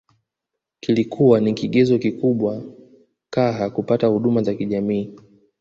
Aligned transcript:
Kilikua 0.79 1.39
ni 1.39 1.53
kigezo 1.53 1.97
kikubwa 1.99 2.61
caha 3.29 3.69
kupata 3.69 4.07
huduma 4.07 4.43
za 4.43 4.53
kijamii 4.55 5.15